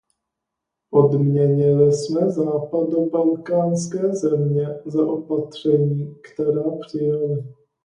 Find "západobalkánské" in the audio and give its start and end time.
2.29-4.15